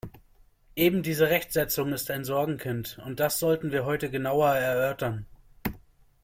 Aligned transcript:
Eben 0.75 1.03
diese 1.03 1.29
Rechtsetzung 1.29 1.93
ist 1.93 2.09
ein 2.09 2.23
Sorgenkind, 2.23 2.99
und 3.05 3.19
das 3.19 3.37
sollten 3.37 3.71
wir 3.71 3.85
heute 3.85 4.09
genauer 4.09 4.49
erörtern. 4.49 5.27